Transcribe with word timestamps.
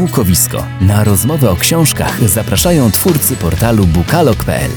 Bukowisko. 0.00 0.66
Na 0.80 1.04
rozmowę 1.04 1.50
o 1.50 1.56
książkach 1.56 2.28
zapraszają 2.28 2.90
twórcy 2.90 3.36
portalu 3.36 3.86
bukalok.pl. 3.86 4.70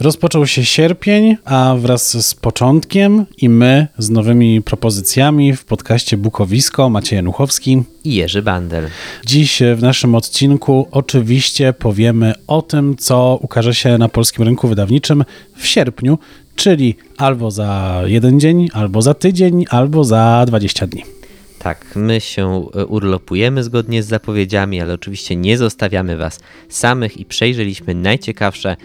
Rozpoczął 0.00 0.46
się 0.46 0.64
sierpień, 0.64 1.36
a 1.44 1.74
wraz 1.78 2.26
z 2.26 2.34
początkiem 2.34 3.26
i 3.38 3.48
my 3.48 3.86
z 3.98 4.10
nowymi 4.10 4.62
propozycjami 4.62 5.56
w 5.56 5.64
podcaście 5.64 6.16
Bukowisko 6.16 6.90
Maciej 6.90 7.16
Januchowski 7.16 7.82
i 8.04 8.14
Jerzy 8.14 8.42
Bandel. 8.42 8.88
Dziś 9.26 9.62
w 9.76 9.82
naszym 9.82 10.14
odcinku 10.14 10.88
oczywiście 10.90 11.72
powiemy 11.72 12.32
o 12.46 12.62
tym, 12.62 12.96
co 12.96 13.38
ukaże 13.42 13.74
się 13.74 13.98
na 13.98 14.08
polskim 14.08 14.44
rynku 14.44 14.68
wydawniczym 14.68 15.24
w 15.56 15.66
sierpniu, 15.66 16.18
czyli 16.56 16.96
albo 17.16 17.50
za 17.50 18.02
jeden 18.04 18.40
dzień, 18.40 18.68
albo 18.72 19.02
za 19.02 19.14
tydzień, 19.14 19.64
albo 19.70 20.04
za 20.04 20.44
20 20.46 20.86
dni. 20.86 21.21
Tak, 21.62 21.96
my 21.96 22.20
się 22.20 22.66
e, 22.74 22.86
urlopujemy 22.86 23.62
zgodnie 23.62 24.02
z 24.02 24.06
zapowiedziami, 24.06 24.80
ale 24.80 24.94
oczywiście 24.94 25.36
nie 25.36 25.58
zostawiamy 25.58 26.16
Was 26.16 26.40
samych 26.68 27.16
i 27.16 27.24
przejrzeliśmy 27.24 27.94
najciekawsze 27.94 28.76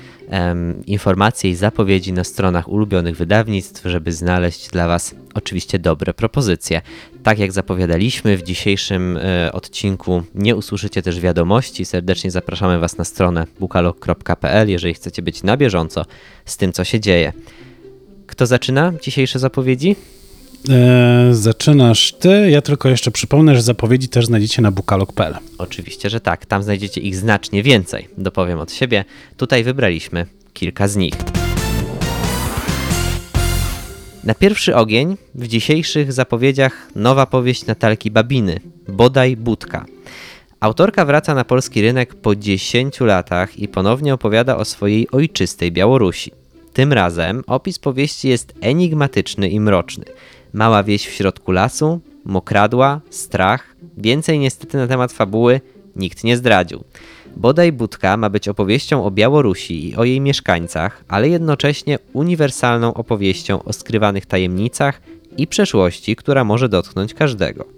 informacje 0.88 1.50
i 1.50 1.56
zapowiedzi 1.56 2.14
na 2.14 2.24
stronach 2.24 2.70
ulubionych 2.70 3.18
wydawnictw, 3.18 3.84
żeby 3.86 4.12
znaleźć 4.12 4.70
dla 4.70 4.88
Was 4.88 5.16
oczywiście 5.34 5.80
dobre 5.80 6.14
propozycje. 6.14 6.82
Tak 7.24 7.40
jak 7.40 7.52
zapowiadaliśmy 7.52 8.38
w 8.38 8.44
dzisiejszym 8.44 9.18
e, 9.18 9.52
odcinku, 9.52 10.24
nie 10.36 10.56
usłyszycie 10.56 11.02
też 11.02 11.20
wiadomości. 11.20 11.86
Serdecznie 11.86 12.32
zapraszamy 12.32 12.80
Was 12.80 12.98
na 12.98 13.04
stronę 13.04 13.48
bukalog.pl, 13.60 14.70
jeżeli 14.70 14.94
chcecie 14.94 15.22
być 15.22 15.44
na 15.44 15.58
bieżąco 15.58 16.06
z 16.46 16.58
tym, 16.58 16.74
co 16.74 16.84
się 16.84 17.00
dzieje. 17.00 17.34
Kto 18.28 18.46
zaczyna 18.46 18.94
dzisiejsze 19.02 19.40
zapowiedzi? 19.40 19.96
E, 20.70 21.30
zaczynasz 21.32 22.14
ty. 22.14 22.50
Ja 22.50 22.62
tylko 22.62 22.90
jeszcze 22.90 23.12
przypomnę, 23.12 23.56
że 23.56 23.62
zapowiedzi 23.62 24.10
też 24.10 24.26
znajdziecie 24.26 24.62
na 24.62 24.72
bukalog.pl. 24.72 25.36
Oczywiście, 25.58 26.10
że 26.10 26.20
tak. 26.20 26.46
Tam 26.46 26.64
znajdziecie 26.64 27.02
ich 27.02 27.16
znacznie 27.16 27.64
więcej. 27.64 28.08
Dopowiem 28.18 28.60
od 28.60 28.74
siebie. 28.74 29.06
Tutaj 29.38 29.64
wybraliśmy 29.64 30.26
kilka 30.54 30.88
z 30.88 30.96
nich. 30.96 31.14
Na 34.24 34.36
pierwszy 34.36 34.76
ogień 34.76 35.18
w 35.36 35.48
dzisiejszych 35.48 36.14
zapowiedziach 36.14 36.88
nowa 36.96 37.26
powieść 37.26 37.66
Natalki 37.66 38.12
Babiny, 38.12 38.60
Bodaj 38.88 39.38
Budka. 39.38 39.86
Autorka 40.60 41.06
wraca 41.06 41.36
na 41.36 41.44
polski 41.44 41.82
rynek 41.82 42.16
po 42.16 42.36
10 42.36 43.00
latach 43.00 43.60
i 43.60 43.68
ponownie 43.68 44.14
opowiada 44.14 44.58
o 44.58 44.66
swojej 44.66 45.08
ojczystej 45.12 45.72
Białorusi. 45.72 46.32
Tym 46.74 46.94
razem 46.94 47.44
opis 47.48 47.80
powieści 47.80 48.30
jest 48.30 48.54
enigmatyczny 48.62 49.50
i 49.50 49.60
mroczny. 49.60 50.06
Mała 50.54 50.84
wieś 50.84 51.08
w 51.08 51.12
środku 51.12 51.52
lasu, 51.52 52.00
mokradła, 52.26 53.02
strach. 53.10 53.76
Więcej 53.98 54.40
niestety 54.40 54.78
na 54.78 54.88
temat 54.88 55.12
fabuły 55.12 55.62
nikt 55.96 56.24
nie 56.24 56.38
zdradził. 56.38 56.84
Bodaj 57.36 57.72
Budka 57.72 58.18
ma 58.18 58.30
być 58.30 58.48
opowieścią 58.48 59.06
o 59.06 59.12
Białorusi 59.12 59.90
i 59.90 59.96
o 59.96 60.04
jej 60.04 60.22
mieszkańcach, 60.22 61.04
ale 61.08 61.30
jednocześnie 61.30 62.00
uniwersalną 62.14 62.94
opowieścią 62.94 63.64
o 63.64 63.74
skrywanych 63.74 64.26
tajemnicach 64.26 65.02
i 65.38 65.48
przeszłości, 65.48 66.16
która 66.16 66.44
może 66.44 66.70
dotknąć 66.70 67.14
każdego. 67.14 67.77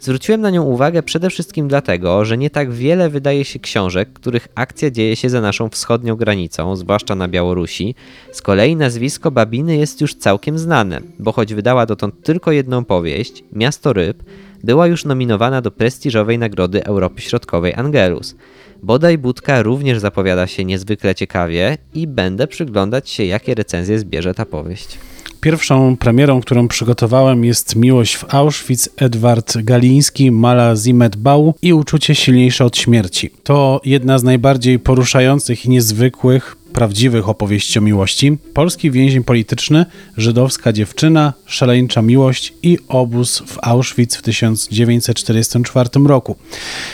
Zwróciłem 0.00 0.40
na 0.40 0.50
nią 0.50 0.62
uwagę 0.62 1.02
przede 1.02 1.30
wszystkim 1.30 1.68
dlatego, 1.68 2.24
że 2.24 2.38
nie 2.38 2.50
tak 2.50 2.72
wiele 2.72 3.10
wydaje 3.10 3.44
się 3.44 3.58
książek, 3.58 4.12
których 4.12 4.48
akcja 4.54 4.90
dzieje 4.90 5.16
się 5.16 5.30
za 5.30 5.40
naszą 5.40 5.68
wschodnią 5.68 6.16
granicą, 6.16 6.76
zwłaszcza 6.76 7.14
na 7.14 7.28
Białorusi. 7.28 7.94
Z 8.32 8.42
kolei 8.42 8.76
nazwisko 8.76 9.30
Babiny 9.30 9.76
jest 9.76 10.00
już 10.00 10.14
całkiem 10.14 10.58
znane, 10.58 11.00
bo 11.18 11.32
choć 11.32 11.54
wydała 11.54 11.86
dotąd 11.86 12.22
tylko 12.22 12.52
jedną 12.52 12.84
powieść, 12.84 13.44
Miasto 13.52 13.92
Ryb, 13.92 14.22
była 14.64 14.86
już 14.86 15.04
nominowana 15.04 15.60
do 15.60 15.70
prestiżowej 15.70 16.38
nagrody 16.38 16.84
Europy 16.84 17.22
Środkowej 17.22 17.74
Angelus. 17.74 18.36
Bodaj 18.82 19.18
Budka 19.18 19.62
również 19.62 19.98
zapowiada 19.98 20.46
się 20.46 20.64
niezwykle 20.64 21.14
ciekawie 21.14 21.78
i 21.94 22.06
będę 22.06 22.46
przyglądać 22.46 23.10
się, 23.10 23.24
jakie 23.24 23.54
recenzje 23.54 23.98
zbierze 23.98 24.34
ta 24.34 24.44
powieść. 24.44 24.98
Pierwszą 25.40 25.96
premierą, 25.96 26.40
którą 26.40 26.68
przygotowałem 26.68 27.44
jest 27.44 27.76
Miłość 27.76 28.16
w 28.16 28.34
Auschwitz, 28.34 28.88
Edward 28.96 29.56
Galiński, 29.58 30.30
Mala 30.30 30.76
Zimet 30.76 31.16
Bau 31.16 31.54
i 31.62 31.72
Uczucie 31.72 32.14
silniejsze 32.14 32.64
od 32.64 32.76
śmierci. 32.76 33.30
To 33.42 33.80
jedna 33.84 34.18
z 34.18 34.22
najbardziej 34.22 34.78
poruszających 34.78 35.64
i 35.64 35.70
niezwykłych 35.70 36.56
prawdziwych 36.76 37.28
opowieści 37.28 37.78
o 37.78 37.82
miłości. 37.82 38.38
Polski 38.54 38.90
więzień 38.90 39.24
polityczny, 39.24 39.86
żydowska 40.16 40.72
dziewczyna, 40.72 41.32
szaleńcza 41.46 42.02
miłość 42.02 42.54
i 42.62 42.78
obóz 42.88 43.42
w 43.46 43.58
Auschwitz 43.62 44.16
w 44.16 44.22
1944 44.22 45.90
roku. 46.06 46.36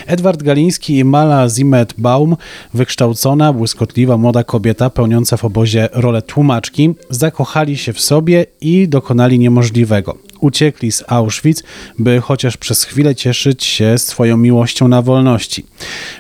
Edward 0.07 0.43
Galiński 0.43 0.99
i 0.99 1.05
Mala 1.05 1.49
Zimet 1.49 1.95
Baum, 1.99 2.37
wykształcona, 2.75 3.53
błyskotliwa 3.53 4.17
młoda 4.17 4.45
kobieta 4.45 4.91
pełniąca 4.91 5.37
w 5.37 5.45
obozie 5.45 5.89
rolę 5.93 6.23
tłumaczki, 6.23 6.95
zakochali 7.11 7.77
się 7.77 7.93
w 7.93 8.01
sobie 8.01 8.47
i 8.61 8.89
dokonali 8.89 9.39
niemożliwego 9.39 10.32
uciekli 10.43 10.93
z 10.93 11.05
Auschwitz, 11.07 11.63
by 11.99 12.21
chociaż 12.21 12.57
przez 12.57 12.85
chwilę 12.85 13.15
cieszyć 13.15 13.65
się 13.65 13.99
swoją 13.99 14.37
miłością 14.37 14.89
na 14.89 15.03
wolności. 15.03 15.67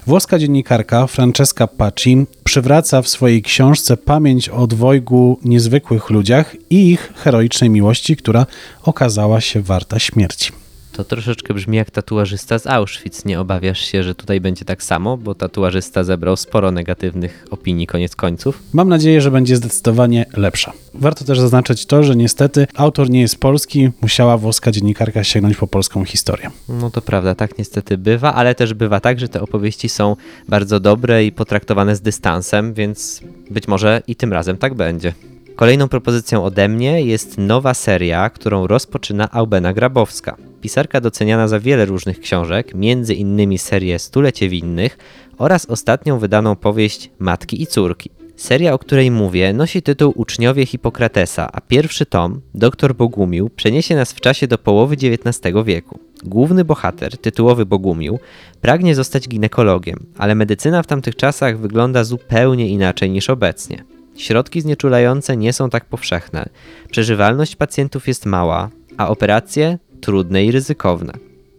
Włoska 0.06 0.38
dziennikarka 0.38 1.06
Francesca 1.06 1.66
Pacci 1.66 2.26
przywraca 2.44 3.02
w 3.02 3.08
swojej 3.08 3.42
książce 3.42 3.96
pamięć 3.96 4.48
o 4.48 4.66
dwojgu 4.66 5.38
niezwykłych 5.44 6.10
ludziach 6.10 6.56
i 6.70 6.90
ich 6.90 7.12
heroicznej 7.16 7.70
miłości, 7.70 8.16
która 8.16 8.46
okazała 8.82 9.40
się 9.40 9.62
warta 9.62 9.98
śmierci. 9.98 10.52
To 10.92 11.04
troszeczkę 11.04 11.54
brzmi 11.54 11.76
jak 11.76 11.90
tatuażysta 11.90 12.58
z 12.58 12.66
Auschwitz. 12.66 13.24
Nie 13.24 13.40
obawiasz 13.40 13.80
się, 13.80 14.02
że 14.02 14.14
tutaj 14.14 14.40
będzie 14.40 14.64
tak 14.64 14.82
samo, 14.82 15.16
bo 15.16 15.34
tatuażysta 15.34 16.04
zebrał 16.04 16.36
sporo 16.36 16.70
negatywnych 16.70 17.46
opinii 17.50 17.86
koniec 17.86 18.16
końców? 18.16 18.62
Mam 18.72 18.88
nadzieję, 18.88 19.20
że 19.20 19.30
będzie 19.30 19.56
zdecydowanie 19.56 20.26
lepsza. 20.36 20.72
Warto 20.94 21.24
też 21.24 21.40
zaznaczyć 21.40 21.86
to, 21.86 22.02
że 22.02 22.16
niestety 22.16 22.66
autor 22.74 23.10
nie 23.10 23.20
jest 23.20 23.40
polski, 23.40 23.90
musiała 24.02 24.38
włoska 24.38 24.72
dziennikarka 24.72 25.24
sięgnąć 25.24 25.56
po 25.56 25.66
polską 25.66 26.04
historię. 26.04 26.50
No 26.68 26.90
to 26.90 27.02
prawda, 27.02 27.34
tak 27.34 27.58
niestety 27.58 27.98
bywa, 27.98 28.34
ale 28.34 28.54
też 28.54 28.74
bywa 28.74 29.00
tak, 29.00 29.20
że 29.20 29.28
te 29.28 29.40
opowieści 29.40 29.88
są 29.88 30.16
bardzo 30.48 30.80
dobre 30.80 31.24
i 31.24 31.32
potraktowane 31.32 31.96
z 31.96 32.00
dystansem, 32.00 32.74
więc 32.74 33.20
być 33.50 33.68
może 33.68 34.02
i 34.06 34.16
tym 34.16 34.32
razem 34.32 34.56
tak 34.56 34.74
będzie. 34.74 35.12
Kolejną 35.62 35.88
propozycją 35.88 36.44
ode 36.44 36.68
mnie 36.68 37.02
jest 37.02 37.38
nowa 37.38 37.74
seria, 37.74 38.30
którą 38.30 38.66
rozpoczyna 38.66 39.32
Aubena 39.32 39.72
Grabowska. 39.72 40.36
Pisarka 40.60 41.00
doceniana 41.00 41.48
za 41.48 41.60
wiele 41.60 41.84
różnych 41.84 42.20
książek, 42.20 42.74
między 42.74 43.14
innymi 43.14 43.58
serię 43.58 43.98
Stulecie 43.98 44.48
Winnych 44.48 44.98
oraz 45.38 45.66
ostatnią 45.66 46.18
wydaną 46.18 46.56
powieść 46.56 47.10
Matki 47.18 47.62
i 47.62 47.66
Córki. 47.66 48.10
Seria, 48.36 48.74
o 48.74 48.78
której 48.78 49.10
mówię, 49.10 49.52
nosi 49.52 49.82
tytuł 49.82 50.12
Uczniowie 50.16 50.66
Hipokratesa, 50.66 51.52
a 51.52 51.60
pierwszy 51.60 52.06
tom, 52.06 52.40
Doktor 52.54 52.94
Bogumił, 52.94 53.50
przeniesie 53.50 53.96
nas 53.96 54.12
w 54.12 54.20
czasie 54.20 54.46
do 54.46 54.58
połowy 54.58 54.94
XIX 54.94 55.54
wieku. 55.64 55.98
Główny 56.24 56.64
bohater, 56.64 57.18
tytułowy 57.18 57.66
Bogumił, 57.66 58.18
pragnie 58.60 58.94
zostać 58.94 59.28
ginekologiem, 59.28 60.06
ale 60.18 60.34
medycyna 60.34 60.82
w 60.82 60.86
tamtych 60.86 61.16
czasach 61.16 61.58
wygląda 61.58 62.04
zupełnie 62.04 62.68
inaczej 62.68 63.10
niż 63.10 63.30
obecnie. 63.30 63.84
Środki 64.16 64.60
znieczulające 64.60 65.36
nie 65.36 65.52
są 65.52 65.70
tak 65.70 65.84
powszechne, 65.84 66.48
przeżywalność 66.90 67.56
pacjentów 67.56 68.08
jest 68.08 68.26
mała, 68.26 68.70
a 68.96 69.08
operacje 69.08 69.78
trudne 70.00 70.44
i 70.44 70.52
ryzykowne. 70.52 71.12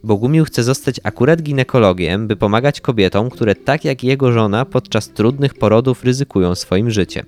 Bogumił 0.03 0.46
chce 0.46 0.63
zostać 0.63 1.00
akurat 1.03 1.42
ginekologiem, 1.42 2.28
by 2.28 2.36
pomagać 2.36 2.81
kobietom, 2.81 3.30
które 3.30 3.56
tak 3.56 3.86
jak 3.86 4.03
jego 4.03 4.31
żona 4.31 4.66
podczas 4.66 5.09
trudnych 5.09 5.53
porodów 5.53 6.03
ryzykują 6.03 6.56
swoim 6.56 6.92
życiem. 6.92 7.25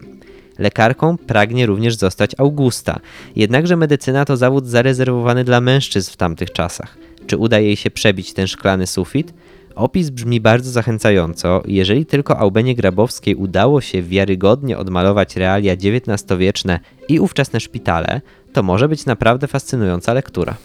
Lekarką 0.59 1.17
pragnie 1.17 1.65
również 1.65 1.95
zostać 1.95 2.31
Augusta, 2.37 2.99
jednakże 3.35 3.75
medycyna 3.75 4.25
to 4.25 4.37
zawód 4.37 4.67
zarezerwowany 4.67 5.43
dla 5.43 5.61
mężczyzn 5.61 6.11
w 6.11 6.17
tamtych 6.17 6.51
czasach. 6.51 6.97
Czy 7.27 7.37
uda 7.37 7.59
jej 7.59 7.75
się 7.75 7.91
przebić 7.91 8.33
ten 8.33 8.47
szklany 8.47 8.87
sufit? 8.87 9.33
Opis 9.75 10.09
brzmi 10.09 10.41
bardzo 10.41 10.71
zachęcająco. 10.71 11.63
Jeżeli 11.67 12.05
tylko 12.05 12.37
Aubenie 12.37 12.75
Grabowskiej 12.75 13.35
udało 13.35 13.81
się 13.81 14.01
wiarygodnie 14.01 14.77
odmalować 14.77 15.35
realia 15.35 15.73
XIX-wieczne 15.73 16.79
i 17.09 17.19
ówczesne 17.19 17.59
szpitale, 17.59 18.21
to 18.53 18.63
może 18.63 18.89
być 18.89 19.05
naprawdę 19.05 19.47
fascynująca 19.47 20.13
lektura. 20.13 20.55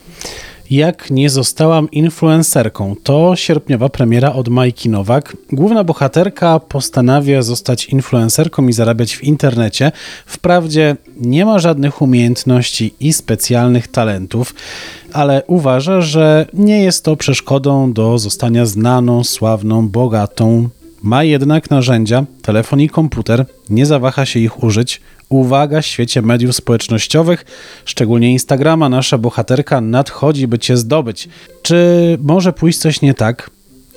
Jak 0.70 1.10
nie 1.10 1.30
zostałam 1.30 1.90
influencerką 1.90 2.94
to 3.02 3.36
sierpniowa 3.36 3.88
premiera 3.88 4.32
od 4.32 4.48
Majki 4.48 4.88
Nowak. 4.88 5.36
Główna 5.52 5.84
bohaterka 5.84 6.60
postanawia 6.60 7.42
zostać 7.42 7.86
influencerką 7.86 8.68
i 8.68 8.72
zarabiać 8.72 9.16
w 9.16 9.24
internecie. 9.24 9.92
Wprawdzie 10.26 10.96
nie 11.16 11.44
ma 11.44 11.58
żadnych 11.58 12.02
umiejętności 12.02 12.94
i 13.00 13.12
specjalnych 13.12 13.88
talentów, 13.88 14.54
ale 15.12 15.42
uważa, 15.46 16.00
że 16.00 16.46
nie 16.52 16.82
jest 16.82 17.04
to 17.04 17.16
przeszkodą 17.16 17.92
do 17.92 18.18
zostania 18.18 18.66
znaną, 18.66 19.24
sławną, 19.24 19.88
bogatą. 19.88 20.68
Ma 21.02 21.24
jednak 21.24 21.70
narzędzia, 21.70 22.24
telefon 22.42 22.80
i 22.80 22.88
komputer, 22.88 23.46
nie 23.70 23.86
zawaha 23.86 24.26
się 24.26 24.40
ich 24.40 24.62
użyć, 24.62 25.00
Uwaga, 25.30 25.82
w 25.82 25.86
świecie 25.86 26.22
mediów 26.22 26.56
społecznościowych, 26.56 27.44
szczególnie 27.84 28.32
Instagrama, 28.32 28.88
nasza 28.88 29.18
bohaterka 29.18 29.80
nadchodzi, 29.80 30.46
by 30.46 30.58
cię 30.58 30.76
zdobyć. 30.76 31.28
Czy 31.62 32.18
może 32.22 32.52
pójść 32.52 32.78
coś 32.78 33.00
nie 33.02 33.14
tak? 33.14 33.50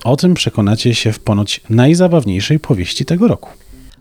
O 0.04 0.16
tym 0.18 0.34
przekonacie 0.34 0.96
się 0.96 1.12
w 1.12 1.20
ponoć 1.20 1.62
najzabawniejszej 1.70 2.60
powieści 2.60 3.06
tego 3.06 3.28
roku. 3.28 3.50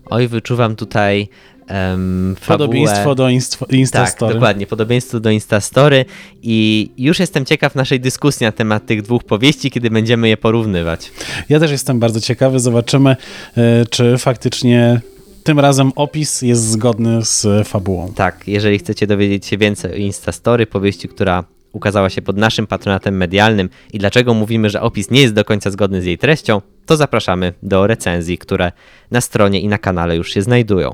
Oj, 0.05 0.27
wyczuwam 0.27 0.75
tutaj 0.75 1.27
um, 1.69 2.35
Podobieństwo 2.47 3.15
do 3.15 3.27
Tak, 3.59 3.71
Instastory. 3.71 4.33
dokładnie, 4.33 4.67
podobieństwo 4.67 5.19
do 5.19 5.29
Instastory 5.29 6.05
i 6.43 6.89
już 6.97 7.19
jestem 7.19 7.45
ciekaw 7.45 7.75
naszej 7.75 7.99
dyskusji 7.99 8.45
na 8.45 8.51
temat 8.51 8.85
tych 8.85 9.01
dwóch 9.01 9.23
powieści, 9.23 9.71
kiedy 9.71 9.89
będziemy 9.89 10.29
je 10.29 10.37
porównywać. 10.37 11.11
Ja 11.49 11.59
też 11.59 11.71
jestem 11.71 11.99
bardzo 11.99 12.21
ciekawy. 12.21 12.59
Zobaczymy, 12.59 13.15
y, 13.57 13.61
czy 13.89 14.17
faktycznie 14.17 15.01
tym 15.43 15.59
razem 15.59 15.91
opis 15.95 16.41
jest 16.41 16.67
zgodny 16.67 17.25
z 17.25 17.67
fabułą. 17.67 18.13
Tak, 18.13 18.47
jeżeli 18.47 18.79
chcecie 18.79 19.07
dowiedzieć 19.07 19.45
się 19.45 19.57
więcej 19.57 19.91
o 19.91 19.95
Instastory, 19.95 20.67
powieści, 20.67 21.07
która 21.07 21.43
ukazała 21.71 22.09
się 22.09 22.21
pod 22.21 22.37
naszym 22.37 22.67
patronatem 22.67 23.17
medialnym 23.17 23.69
i 23.93 23.99
dlaczego 23.99 24.33
mówimy, 24.33 24.69
że 24.69 24.81
opis 24.81 25.11
nie 25.11 25.21
jest 25.21 25.33
do 25.33 25.45
końca 25.45 25.71
zgodny 25.71 26.01
z 26.01 26.05
jej 26.05 26.17
treścią, 26.17 26.61
to 26.85 26.97
zapraszamy 26.97 27.53
do 27.63 27.87
recenzji, 27.87 28.37
które 28.37 28.71
na 29.11 29.21
stronie 29.21 29.61
i 29.61 29.67
na 29.67 29.77
kanale 29.77 30.15
już 30.15 30.33
się 30.33 30.41
znajdują. 30.41 30.93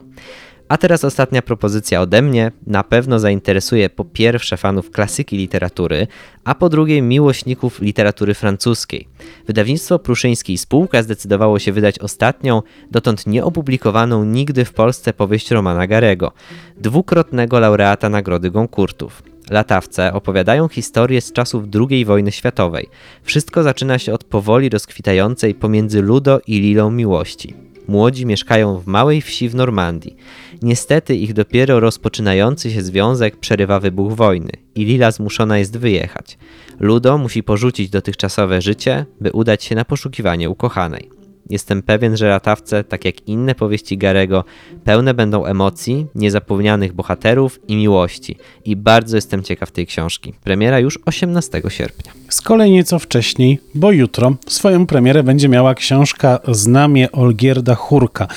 A 0.70 0.78
teraz 0.78 1.04
ostatnia 1.04 1.42
propozycja 1.42 2.02
ode 2.02 2.22
mnie. 2.22 2.52
Na 2.68 2.84
pewno 2.84 3.20
zainteresuje 3.20 3.90
po 3.90 4.06
pierwsze 4.06 4.58
fanów 4.58 4.92
klasyki 4.92 5.38
literatury, 5.38 6.08
a 6.44 6.56
po 6.56 6.70
drugie 6.70 7.02
miłośników 7.02 7.82
literatury 7.82 8.34
francuskiej. 8.34 9.08
Wydawnictwo 9.48 10.00
Pruszyński 10.00 10.54
i 10.54 10.58
Spółka 10.58 11.04
zdecydowało 11.04 11.60
się 11.60 11.72
wydać 11.72 12.00
ostatnią, 12.00 12.62
dotąd 12.92 13.28
nieopublikowaną 13.28 14.26
nigdy 14.26 14.66
w 14.66 14.74
Polsce 14.74 15.14
powieść 15.14 15.52
Romana 15.52 15.88
Garego, 15.88 16.32
dwukrotnego 16.78 17.60
laureata 17.60 18.10
Nagrody 18.10 18.52
Goncourtów. 18.52 19.24
Latawce 19.50 20.14
opowiadają 20.14 20.68
historię 20.68 21.22
z 21.22 21.32
czasów 21.32 21.64
II 21.90 22.06
wojny 22.06 22.32
światowej. 22.32 22.90
Wszystko 23.24 23.64
zaczyna 23.64 24.00
się 24.00 24.14
od 24.14 24.24
powoli 24.24 24.70
rozkwitającej 24.70 25.56
pomiędzy 25.56 26.02
Ludo 26.02 26.42
i 26.48 26.60
Lilą 26.60 26.92
miłości. 26.92 27.69
Młodzi 27.90 28.26
mieszkają 28.26 28.80
w 28.80 28.88
małej 28.88 29.22
wsi 29.22 29.50
w 29.50 29.56
Normandii. 29.56 30.16
Niestety 30.62 31.16
ich 31.16 31.34
dopiero 31.34 31.80
rozpoczynający 31.80 32.72
się 32.72 32.82
związek 32.82 33.38
przerywa 33.38 33.80
wybuch 33.80 34.14
wojny 34.14 34.52
i 34.76 34.86
Lila 34.86 35.12
zmuszona 35.12 35.58
jest 35.58 35.78
wyjechać. 35.78 36.38
Ludo 36.80 37.18
musi 37.18 37.44
porzucić 37.44 37.90
dotychczasowe 37.90 38.62
życie, 38.62 39.06
by 39.22 39.32
udać 39.32 39.64
się 39.64 39.76
na 39.76 39.86
poszukiwanie 39.86 40.50
ukochanej. 40.50 41.19
Jestem 41.50 41.82
pewien, 41.82 42.18
że 42.18 42.30
latawce, 42.30 42.84
tak 42.84 43.06
jak 43.06 43.28
inne 43.28 43.56
powieści 43.56 43.98
Garego, 43.98 44.44
pełne 44.84 45.14
będą 45.14 45.46
emocji, 45.46 46.06
niezapomnianych 46.16 46.94
bohaterów 46.94 47.60
i 47.68 47.76
miłości. 47.76 48.38
I 48.66 48.76
bardzo 48.76 49.18
jestem 49.18 49.44
ciekaw 49.44 49.72
tej 49.72 49.88
książki. 49.88 50.34
Premiera 50.44 50.80
już 50.80 51.00
18 51.06 51.62
sierpnia. 51.70 52.12
Z 52.30 52.42
kolei 52.42 52.72
nieco 52.72 53.00
wcześniej, 53.00 53.60
bo 53.76 53.92
jutro, 53.92 54.36
swoją 54.48 54.86
premierę 54.86 55.24
będzie 55.24 55.50
miała 55.50 55.76
książka 55.76 56.40
Znamie 56.48 57.12
Olgierda 57.12 57.76
Churka. 57.76 58.28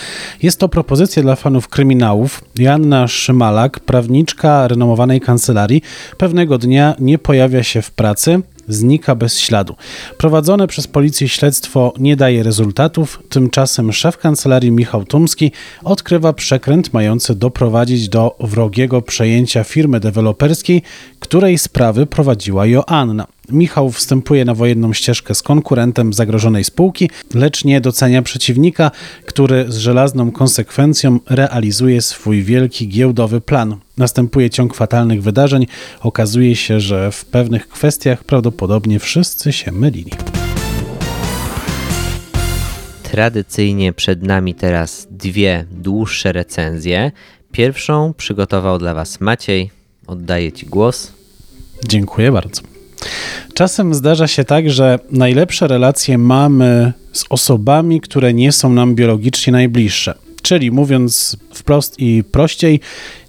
Jest 0.43 0.61
to 0.61 0.69
propozycja 0.69 1.23
dla 1.23 1.37
fanów 1.37 1.69
kryminałów. 1.69 2.45
Joanna 2.59 3.09
Szymalak, 3.09 3.81
prawniczka 3.81 4.69
renomowanej 4.69 5.21
kancelarii, 5.21 5.83
pewnego 6.19 6.59
dnia 6.59 6.95
nie 6.99 7.19
pojawia 7.19 7.63
się 7.63 7.83
w 7.83 7.91
pracy, 7.91 8.43
znika 8.73 9.15
bez 9.15 9.39
śladu. 9.39 9.75
Prowadzone 10.19 10.67
przez 10.67 10.87
policję 10.87 11.29
śledztwo 11.29 11.93
nie 11.99 12.17
daje 12.17 12.43
rezultatów, 12.43 13.23
tymczasem 13.29 13.93
szef 13.93 14.19
kancelarii 14.19 14.71
Michał 14.71 15.05
Tumski 15.05 15.53
odkrywa 15.85 16.33
przekręt 16.33 16.93
mający 16.93 17.35
doprowadzić 17.35 18.09
do 18.09 18.37
wrogiego 18.41 19.03
przejęcia 19.03 19.65
firmy 19.65 20.01
deweloperskiej, 20.01 20.83
której 21.21 21.59
sprawy 21.59 22.07
prowadziła 22.07 22.67
Joanna. 22.67 23.27
Michał 23.49 23.91
wstępuje 23.91 24.45
na 24.45 24.55
wojenną 24.55 24.93
ścieżkę 24.93 25.35
z 25.35 25.43
konkurentem 25.43 26.13
zagrożonej 26.13 26.65
spółki, 26.65 27.11
lecz 27.35 27.65
nie 27.65 27.81
docenia 27.81 28.23
przeciwnika, 28.23 28.91
który 29.27 29.65
z 29.69 29.77
żelazną 29.77 30.31
konsekwencją 30.31 31.19
realizuje 31.31 32.03
swój 32.03 32.43
wielki 32.43 32.89
giełdowy 32.89 33.41
plan. 33.41 33.77
Następuje 33.99 34.51
ciąg 34.51 34.75
fatalnych 34.75 35.23
wydarzeń. 35.23 35.67
Okazuje 36.01 36.57
się, 36.57 36.81
że 36.81 37.13
w 37.13 37.25
pewnych 37.25 37.69
kwestiach 37.69 38.25
prawdopodobnie 38.25 38.99
wszyscy 38.99 39.53
się 39.53 39.73
mylili. 39.73 40.13
Tradycyjnie 43.03 43.93
przed 43.93 44.23
nami 44.23 44.55
teraz 44.55 45.07
dwie 45.11 45.67
dłuższe 45.71 46.33
recenzje. 46.33 47.13
Pierwszą 47.53 48.15
przygotował 48.17 48.79
dla 48.79 48.95
Was 48.95 49.21
Maciej. 49.21 49.71
Oddaję 50.07 50.53
Ci 50.53 50.67
głos. 50.67 51.13
Dziękuję 51.89 52.33
bardzo. 52.33 52.72
Czasem 53.55 53.95
zdarza 53.95 54.27
się 54.27 54.45
tak, 54.45 54.71
że 54.71 54.99
najlepsze 55.11 55.69
relacje 55.69 56.19
mamy 56.19 56.93
z 57.13 57.25
osobami, 57.31 58.01
które 58.01 58.35
nie 58.35 58.53
są 58.53 58.73
nam 58.73 58.95
biologicznie 58.95 59.53
najbliższe. 59.53 60.15
Czyli 60.43 60.71
mówiąc 60.71 61.37
wprost 61.55 62.01
i 62.01 62.25
prościej, 62.25 62.81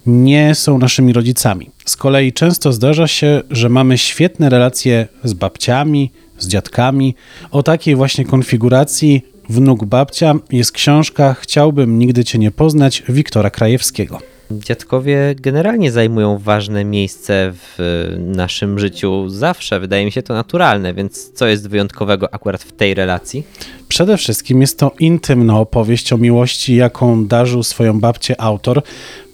nie 0.06 0.54
są 0.54 0.78
naszymi 0.78 1.12
rodzicami. 1.12 1.70
Z 1.84 1.96
kolei 1.96 2.32
często 2.32 2.72
zdarza 2.72 3.06
się, 3.06 3.42
że 3.50 3.68
mamy 3.68 3.98
świetne 3.98 4.48
relacje 4.50 5.08
z 5.24 5.32
babciami, 5.32 6.10
z 6.38 6.48
dziadkami. 6.48 7.14
O 7.50 7.62
takiej 7.62 7.96
właśnie 7.96 8.24
konfiguracji 8.24 9.22
Wnuk 9.48 9.84
babcia 9.84 10.34
jest 10.52 10.72
książka 10.72 11.34
Chciałbym 11.34 11.98
nigdy 11.98 12.24
cię 12.24 12.38
nie 12.38 12.50
poznać 12.50 13.02
Wiktora 13.08 13.50
Krajewskiego. 13.50 14.33
Dziadkowie 14.50 15.34
generalnie 15.40 15.92
zajmują 15.92 16.38
ważne 16.38 16.84
miejsce 16.84 17.52
w 17.52 17.78
naszym 18.18 18.78
życiu 18.78 19.28
zawsze. 19.28 19.80
Wydaje 19.80 20.04
mi 20.04 20.12
się 20.12 20.22
to 20.22 20.34
naturalne, 20.34 20.94
więc 20.94 21.32
co 21.32 21.46
jest 21.46 21.68
wyjątkowego 21.68 22.34
akurat 22.34 22.62
w 22.62 22.72
tej 22.72 22.94
relacji? 22.94 23.44
Przede 23.88 24.16
wszystkim 24.16 24.60
jest 24.60 24.78
to 24.78 24.92
intymna 24.98 25.58
opowieść 25.58 26.12
o 26.12 26.16
miłości, 26.16 26.76
jaką 26.76 27.26
darzył 27.26 27.62
swoją 27.62 28.00
babcię 28.00 28.40
autor. 28.40 28.82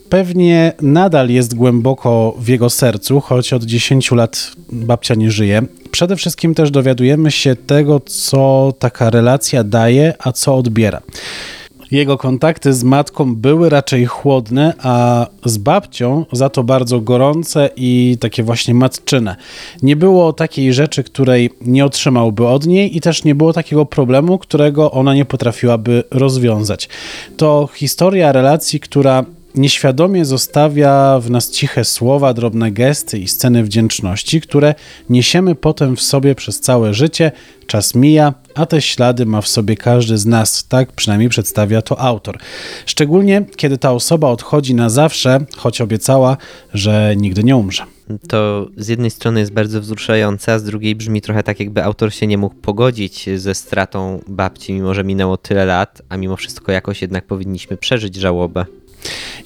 Pewnie 0.08 0.72
nadal 0.82 1.28
jest 1.28 1.54
głęboko 1.54 2.34
w 2.38 2.48
jego 2.48 2.70
sercu, 2.70 3.20
choć 3.20 3.52
od 3.52 3.64
10 3.64 4.10
lat 4.10 4.52
babcia 4.72 5.14
nie 5.14 5.30
żyje. 5.30 5.62
Przede 5.90 6.16
wszystkim 6.16 6.54
też 6.54 6.70
dowiadujemy 6.70 7.30
się 7.30 7.56
tego, 7.56 8.00
co 8.00 8.72
taka 8.78 9.10
relacja 9.10 9.64
daje, 9.64 10.14
a 10.18 10.32
co 10.32 10.56
odbiera. 10.56 11.02
Jego 11.90 12.18
kontakty 12.18 12.72
z 12.72 12.84
matką 12.84 13.34
były 13.34 13.68
raczej 13.68 14.06
chłodne, 14.06 14.74
a 14.82 15.26
z 15.44 15.58
babcią 15.58 16.24
za 16.32 16.48
to 16.48 16.64
bardzo 16.64 17.00
gorące 17.00 17.70
i 17.76 18.16
takie 18.20 18.42
właśnie 18.42 18.74
matczyne. 18.74 19.36
Nie 19.82 19.96
było 19.96 20.32
takiej 20.32 20.72
rzeczy, 20.72 21.04
której 21.04 21.50
nie 21.60 21.84
otrzymałby 21.84 22.46
od 22.46 22.66
niej, 22.66 22.96
i 22.96 23.00
też 23.00 23.24
nie 23.24 23.34
było 23.34 23.52
takiego 23.52 23.86
problemu, 23.86 24.38
którego 24.38 24.90
ona 24.90 25.14
nie 25.14 25.24
potrafiłaby 25.24 26.04
rozwiązać. 26.10 26.88
To 27.36 27.68
historia 27.74 28.32
relacji, 28.32 28.80
która 28.80 29.24
nieświadomie 29.54 30.24
zostawia 30.24 31.18
w 31.20 31.30
nas 31.30 31.50
ciche 31.50 31.84
słowa, 31.84 32.34
drobne 32.34 32.72
gesty 32.72 33.18
i 33.18 33.28
sceny 33.28 33.64
wdzięczności, 33.64 34.40
które 34.40 34.74
niesiemy 35.08 35.54
potem 35.54 35.96
w 35.96 36.02
sobie 36.02 36.34
przez 36.34 36.60
całe 36.60 36.94
życie. 36.94 37.32
Czas 37.66 37.94
mija, 37.94 38.34
a 38.54 38.66
te 38.66 38.82
ślady 38.82 39.26
ma 39.26 39.40
w 39.40 39.48
sobie 39.48 39.76
każdy 39.76 40.18
z 40.18 40.26
nas, 40.26 40.68
tak 40.68 40.92
przynajmniej 40.92 41.28
przedstawia 41.28 41.82
to 41.82 42.00
autor. 42.00 42.38
Szczególnie 42.86 43.44
kiedy 43.56 43.78
ta 43.78 43.92
osoba 43.92 44.28
odchodzi 44.28 44.74
na 44.74 44.90
zawsze, 44.90 45.40
choć 45.56 45.80
obiecała, 45.80 46.36
że 46.74 47.14
nigdy 47.16 47.44
nie 47.44 47.56
umrze. 47.56 47.82
To 48.28 48.68
z 48.76 48.88
jednej 48.88 49.10
strony 49.10 49.40
jest 49.40 49.52
bardzo 49.52 49.80
wzruszające, 49.80 50.52
a 50.52 50.58
z 50.58 50.64
drugiej 50.64 50.96
brzmi 50.96 51.20
trochę 51.20 51.42
tak, 51.42 51.60
jakby 51.60 51.84
autor 51.84 52.14
się 52.14 52.26
nie 52.26 52.38
mógł 52.38 52.54
pogodzić 52.54 53.28
ze 53.36 53.54
stratą 53.54 54.20
babci, 54.28 54.72
mimo 54.72 54.94
że 54.94 55.04
minęło 55.04 55.36
tyle 55.36 55.64
lat, 55.64 56.02
a 56.08 56.16
mimo 56.16 56.36
wszystko 56.36 56.72
jakoś 56.72 57.02
jednak 57.02 57.26
powinniśmy 57.26 57.76
przeżyć 57.76 58.16
żałobę. 58.16 58.66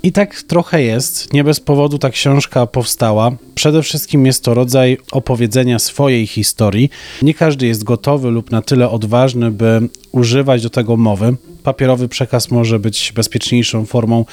I 0.02 0.12
tak 0.12 0.42
trochę 0.42 0.82
jest. 0.82 1.32
Nie 1.32 1.44
bez 1.44 1.61
powodu 1.61 1.99
ta 1.99 2.11
książka 2.11 2.66
powstała. 2.66 3.32
Przede 3.54 3.82
wszystkim 3.82 4.26
jest 4.26 4.44
to 4.44 4.54
rodzaj 4.54 4.99
opowiedzenia 5.12 5.78
swojej 5.78 6.26
historii. 6.26 6.90
Nie 7.23 7.34
każdy 7.34 7.66
jest 7.66 7.84
gotowy 7.84 8.30
lub 8.30 8.50
na 8.50 8.62
tyle 8.62 8.90
odważny, 8.90 9.50
by 9.50 9.88
używać 10.12 10.62
do 10.62 10.70
tego 10.70 10.96
mowy. 10.96 11.37
Papierowy 11.62 12.08
przekaz 12.08 12.50
może 12.50 12.78
być 12.78 13.12
bezpieczniejszą 13.14 13.87
formą 13.87 14.25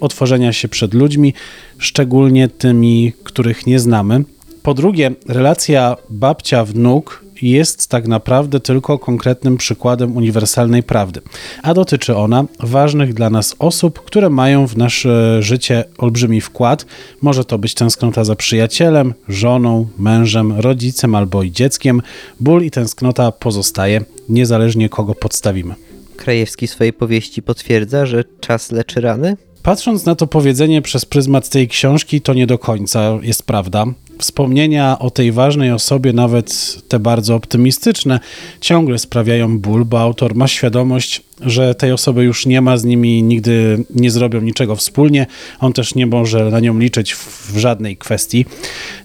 otworzenia 0.00 0.52
się 0.52 0.68
przed 0.68 0.94
ludźmi, 0.94 1.34
szczególnie 1.78 2.48
tymi, 2.48 3.12
których 3.24 3.66
nie 3.66 3.80
znamy. 3.80 4.24
Po 4.62 4.74
drugie, 4.74 5.10
relacja 5.28 5.96
babcia-wnuk 6.10 7.24
jest 7.42 7.88
tak 7.88 8.08
naprawdę 8.08 8.60
tylko 8.60 8.98
konkretnym 8.98 9.56
przykładem 9.56 10.16
uniwersalnej 10.16 10.82
prawdy, 10.82 11.20
a 11.62 11.74
dotyczy 11.74 12.16
ona 12.16 12.44
ważnych 12.60 13.14
dla 13.14 13.30
nas 13.30 13.56
osób, 13.58 14.00
które 14.00 14.30
mają 14.30 14.66
w 14.66 14.76
nasze 14.76 15.42
życie 15.42 15.84
olbrzymi 15.98 16.40
wkład. 16.40 16.86
Może 17.22 17.44
to 17.44 17.58
być 17.58 17.74
tęsknota 17.74 18.24
za 18.24 18.36
przyjacielem, 18.36 19.14
żoną, 19.28 19.88
mężem, 19.98 20.52
rodzicem 20.52 21.14
albo 21.14 21.42
i 21.42 21.52
dzieckiem. 21.52 22.02
Ból 22.40 22.62
i 22.62 22.70
tęsknota 22.70 23.32
pozostaje, 23.32 24.04
niezależnie 24.28 24.88
kogo 24.88 25.14
podstawimy. 25.14 25.74
Krajewski 26.16 26.66
w 26.66 26.70
swojej 26.70 26.92
powieści 26.92 27.42
potwierdza, 27.42 28.06
że 28.06 28.24
czas 28.40 28.72
leczy 28.72 29.00
rany? 29.00 29.36
Patrząc 29.62 30.04
na 30.04 30.14
to 30.14 30.26
powiedzenie 30.26 30.82
przez 30.82 31.04
pryzmat 31.04 31.48
tej 31.48 31.68
książki, 31.68 32.20
to 32.20 32.34
nie 32.34 32.46
do 32.46 32.58
końca 32.58 33.18
jest 33.22 33.42
prawda. 33.42 33.86
Wspomnienia 34.20 34.98
o 34.98 35.10
tej 35.10 35.32
ważnej 35.32 35.72
osobie, 35.72 36.12
nawet 36.12 36.78
te 36.88 36.98
bardzo 36.98 37.34
optymistyczne, 37.34 38.20
ciągle 38.60 38.98
sprawiają 38.98 39.58
ból, 39.58 39.84
bo 39.84 40.00
autor 40.00 40.34
ma 40.34 40.48
świadomość, 40.48 41.22
że 41.40 41.74
tej 41.74 41.92
osoby 41.92 42.24
już 42.24 42.46
nie 42.46 42.60
ma 42.60 42.76
z 42.76 42.84
nimi, 42.84 43.22
nigdy 43.22 43.84
nie 43.90 44.10
zrobią 44.10 44.40
niczego 44.40 44.76
wspólnie. 44.76 45.26
On 45.60 45.72
też 45.72 45.94
nie 45.94 46.06
może 46.06 46.50
na 46.50 46.60
nią 46.60 46.78
liczyć 46.78 47.12
w, 47.12 47.52
w 47.52 47.58
żadnej 47.58 47.96
kwestii. 47.96 48.46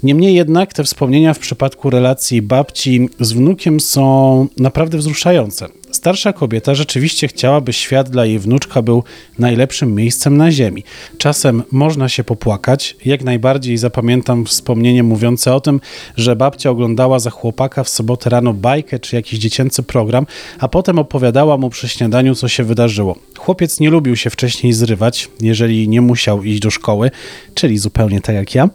Niemniej 0.03 0.35
jednak 0.35 0.73
te 0.73 0.83
wspomnienia 0.83 1.33
w 1.33 1.39
przypadku 1.39 1.89
relacji 1.89 2.41
babci 2.41 3.09
z 3.19 3.33
wnukiem 3.33 3.79
są 3.79 4.47
naprawdę 4.57 4.97
wzruszające. 4.97 5.67
Starsza 6.05 6.33
kobieta 6.33 6.75
rzeczywiście 6.75 7.27
chciałaby 7.27 7.73
świat 7.73 8.09
dla 8.09 8.25
jej 8.25 8.39
wnuczka 8.39 8.81
był 8.81 9.03
najlepszym 9.39 9.95
miejscem 9.95 10.37
na 10.37 10.51
ziemi. 10.51 10.83
Czasem 11.17 11.63
można 11.71 12.09
się 12.09 12.23
popłakać. 12.23 12.95
Jak 13.05 13.23
najbardziej 13.23 13.77
zapamiętam 13.77 14.45
wspomnienie 14.45 15.03
mówiące 15.03 15.55
o 15.55 15.59
tym, 15.59 15.81
że 16.17 16.35
babcia 16.35 16.69
oglądała 16.69 17.19
za 17.19 17.29
chłopaka 17.29 17.83
w 17.83 17.89
sobotę 17.89 18.29
rano 18.29 18.53
bajkę 18.53 18.99
czy 18.99 19.15
jakiś 19.15 19.39
dziecięcy 19.39 19.83
program, 19.83 20.25
a 20.59 20.67
potem 20.67 20.99
opowiadała 20.99 21.57
mu 21.57 21.69
przy 21.69 21.87
śniadaniu, 21.87 22.35
co 22.35 22.47
się 22.47 22.63
wydarzyło. 22.63 23.15
Chłopiec 23.45 23.79
nie 23.79 23.89
lubił 23.89 24.15
się 24.15 24.29
wcześniej 24.29 24.73
zrywać, 24.73 25.29
jeżeli 25.41 25.89
nie 25.89 26.01
musiał 26.01 26.43
iść 26.43 26.59
do 26.59 26.71
szkoły, 26.71 27.11
czyli 27.53 27.77
zupełnie 27.77 28.21
tak 28.21 28.35
jak 28.35 28.55
ja. 28.55 28.69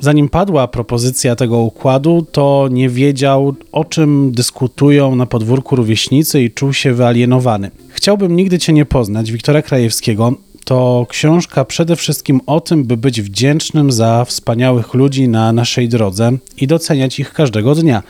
Zanim 0.00 0.28
padła 0.28 0.68
propozycja 0.68 1.36
tego 1.36 1.58
układu, 1.58 2.26
to 2.32 2.68
nie 2.70 2.88
wiedział, 2.88 3.54
o 3.72 3.84
czym 3.84 4.32
dyskutują 4.32 5.16
na 5.16 5.26
podwórku 5.26 5.76
rówieśnicy 5.76 6.42
i 6.42 6.50
czuł 6.50 6.72
się 6.72 6.94
wyalienowany. 6.94 7.70
Chciałbym 7.88 8.36
nigdy 8.36 8.58
Cię 8.58 8.72
nie 8.72 8.84
poznać, 8.84 9.32
Wiktora 9.32 9.62
Krajewskiego. 9.62 10.34
To 10.64 11.06
książka 11.08 11.64
przede 11.64 11.96
wszystkim 11.96 12.40
o 12.46 12.60
tym, 12.60 12.84
by 12.84 12.96
być 12.96 13.22
wdzięcznym 13.22 13.92
za 13.92 14.24
wspaniałych 14.24 14.94
ludzi 14.94 15.28
na 15.28 15.52
naszej 15.52 15.88
drodze 15.88 16.32
i 16.56 16.66
doceniać 16.66 17.18
ich 17.18 17.32
każdego 17.32 17.74
dnia, 17.74 18.02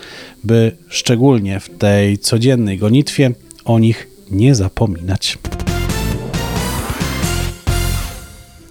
by 0.44 0.76
szczególnie 0.88 1.60
w 1.60 1.68
tej 1.68 2.18
codziennej 2.18 2.78
gonitwie 2.78 3.30
o 3.64 3.78
nich 3.78 4.08
nie 4.30 4.54
zapominać. 4.54 5.38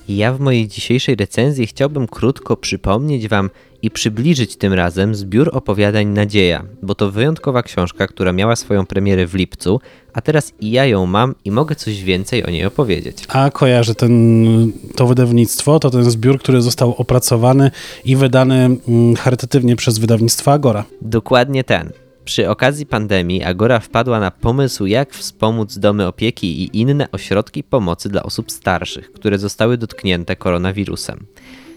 Ja 0.10 0.34
w 0.34 0.40
mojej 0.40 0.68
dzisiejszej 0.68 1.16
recenzji 1.16 1.68
chciałbym 1.68 2.08
krótko 2.08 2.58
przypomnieć 2.58 3.28
Wam 3.28 3.50
i 3.82 3.92
przybliżyć 3.92 4.56
tym 4.56 4.74
razem 4.74 5.16
zbiór 5.16 5.50
opowiadań 5.54 6.08
Nadzieja, 6.08 6.64
bo 6.82 6.96
to 6.96 7.12
wyjątkowa 7.12 7.64
książka, 7.64 8.08
która 8.08 8.34
miała 8.34 8.56
swoją 8.56 8.86
premierę 8.86 9.28
w 9.28 9.36
lipcu, 9.36 9.80
a 10.14 10.22
teraz 10.22 10.54
i 10.60 10.72
ja 10.72 10.86
ją 10.86 11.06
mam 11.06 11.36
i 11.46 11.52
mogę 11.52 11.76
coś 11.76 12.04
więcej 12.04 12.46
o 12.46 12.50
niej 12.50 12.66
opowiedzieć. 12.66 13.18
A 13.28 13.52
kojarzę 13.52 13.96
ten, 13.96 14.72
to 14.96 15.08
wydawnictwo, 15.08 15.80
to 15.80 15.90
ten 15.90 16.12
zbiór, 16.12 16.40
który 16.40 16.62
został 16.62 16.96
opracowany 16.98 17.72
i 18.06 18.16
wydany 18.16 18.78
mm, 18.88 19.16
charytatywnie 19.16 19.76
przez 19.76 19.98
wydawnictwo 19.98 20.52
Agora. 20.52 20.86
Dokładnie 21.02 21.64
ten. 21.64 21.90
Przy 22.30 22.50
okazji 22.50 22.86
pandemii 22.86 23.44
Agora 23.44 23.80
wpadła 23.80 24.20
na 24.20 24.32
pomysł, 24.32 24.86
jak 24.86 25.14
wspomóc 25.14 25.78
domy 25.78 26.08
opieki 26.08 26.64
i 26.64 26.82
inne 26.82 27.12
ośrodki 27.12 27.64
pomocy 27.64 28.10
dla 28.10 28.24
osób 28.24 28.52
starszych, 28.52 29.12
które 29.12 29.40
zostały 29.40 29.78
dotknięte 29.78 30.36
koronawirusem. 30.36 31.26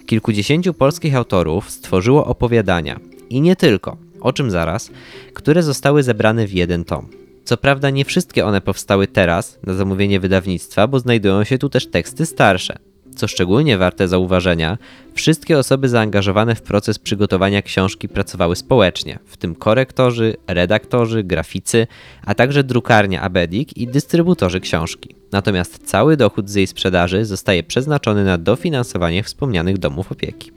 Kilkudziesięciu 0.06 0.75
polskich 0.75 1.16
autorów 1.16 1.71
stworzyło 1.71 2.26
opowiadania 2.26 3.00
i 3.30 3.40
nie 3.40 3.56
tylko, 3.56 3.97
o 4.21 4.32
czym 4.32 4.50
zaraz, 4.50 4.90
które 5.35 5.62
zostały 5.62 6.02
zebrane 6.02 6.47
w 6.47 6.52
jeden 6.52 6.85
tom. 6.85 7.09
Co 7.44 7.56
prawda 7.56 7.90
nie 7.90 8.04
wszystkie 8.04 8.47
one 8.47 8.61
powstały 8.61 9.06
teraz 9.06 9.59
na 9.62 9.75
zamówienie 9.75 10.21
wydawnictwa, 10.21 10.87
bo 10.87 10.99
znajdują 10.99 11.44
się 11.44 11.59
tu 11.59 11.68
też 11.68 11.87
teksty 11.87 12.26
starsze. 12.26 12.78
Co 13.16 13.28
szczególnie 13.28 13.78
warte 13.78 14.09
zauważenia, 14.09 14.78
wszystkie 15.14 15.59
osoby 15.59 15.88
zaangażowane 15.88 16.54
w 16.54 16.62
proces 16.62 16.99
przygotowania 16.99 17.62
książki 17.62 18.09
pracowały 18.09 18.57
społecznie, 18.57 19.19
w 19.26 19.37
tym 19.37 19.54
korektorzy, 19.54 20.37
redaktorzy, 20.47 21.25
graficy, 21.25 21.87
a 22.26 22.35
także 22.35 22.64
drukarnia 22.64 23.21
Abedik 23.21 23.76
i 23.76 23.87
dystrybutorzy 23.87 24.61
książki. 24.61 25.14
Natomiast 25.33 25.87
cały 25.87 26.16
dochód 26.16 26.50
z 26.50 26.54
jej 26.54 26.66
sprzedaży 26.66 27.25
zostaje 27.25 27.62
przeznaczony 27.62 28.25
na 28.25 28.38
dofinansowanie 28.38 29.23
wspomnianych 29.23 29.78
domów 29.78 30.12
opieki. 30.12 30.50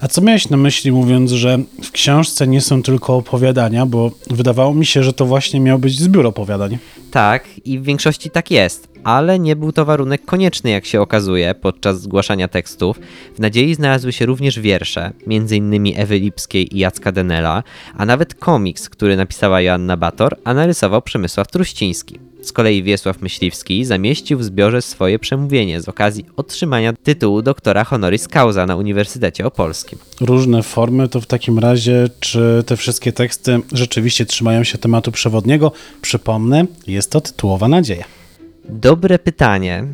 A 0.00 0.08
co 0.08 0.20
miałeś 0.20 0.48
na 0.48 0.56
myśli 0.56 0.92
mówiąc, 0.92 1.30
że 1.30 1.58
w 1.82 1.90
książce 1.90 2.46
nie 2.46 2.60
są 2.60 2.82
tylko 2.82 3.16
opowiadania, 3.16 3.86
bo 3.86 4.10
wydawało 4.30 4.74
mi 4.74 4.86
się, 4.86 5.02
że 5.02 5.12
to 5.12 5.26
właśnie 5.26 5.60
miał 5.60 5.78
być 5.78 6.00
zbiór 6.00 6.26
opowiadań. 6.26 6.78
Tak, 7.10 7.44
i 7.64 7.78
w 7.78 7.82
większości 7.84 8.30
tak 8.30 8.50
jest, 8.50 8.88
ale 9.04 9.38
nie 9.38 9.56
był 9.56 9.72
to 9.72 9.84
warunek 9.84 10.24
konieczny, 10.24 10.70
jak 10.70 10.86
się 10.86 11.00
okazuje, 11.00 11.54
podczas 11.54 12.00
zgłaszania 12.00 12.48
tekstów. 12.48 13.00
W 13.36 13.40
nadziei 13.40 13.74
znalazły 13.74 14.12
się 14.12 14.26
również 14.26 14.60
wiersze, 14.60 15.12
m.in. 15.26 15.92
Ewy 15.96 16.18
Lipskiej 16.18 16.76
i 16.76 16.78
Jacka 16.78 17.12
Denela, 17.12 17.62
a 17.96 18.06
nawet 18.06 18.34
komiks, 18.34 18.88
który 18.88 19.16
napisała 19.16 19.60
Joanna 19.60 19.96
Bator, 19.96 20.36
a 20.44 20.54
narysował 20.54 21.02
Przemysław 21.02 21.48
Truściński. 21.48 22.18
Z 22.42 22.52
kolei 22.52 22.82
Wiesław 22.82 23.22
Myśliwski 23.22 23.84
zamieścił 23.84 24.38
w 24.38 24.44
zbiorze 24.44 24.82
swoje 24.82 25.18
przemówienie 25.18 25.80
z 25.80 25.88
okazji 25.88 26.26
otrzymania 26.36 26.92
tytułu 26.92 27.42
doktora 27.42 27.84
honoris 27.84 28.28
causa 28.28 28.66
na 28.66 28.76
Uniwersytecie 28.76 29.46
Opolskim. 29.46 29.98
Różne 30.20 30.62
formy, 30.62 31.08
to 31.08 31.20
w 31.20 31.26
takim 31.26 31.58
razie, 31.58 32.08
czy 32.20 32.62
te 32.66 32.76
wszystkie 32.76 33.12
teksty 33.12 33.60
rzeczywiście 33.72 34.26
trzymają 34.26 34.64
się 34.64 34.78
tematu 34.78 35.12
przewodniego? 35.12 35.72
Przypomnę, 36.02 36.66
jest 36.86 37.10
to 37.10 37.20
tytułowa 37.20 37.68
nadzieja. 37.68 38.21
Dobre 38.68 39.18
pytanie. 39.18 39.86